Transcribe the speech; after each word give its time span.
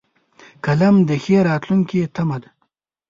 قلم 0.65 0.95
د 1.09 1.11
ښې 1.23 1.37
راتلونکې 1.49 2.01
تمه 2.15 2.37
ده 2.41 2.49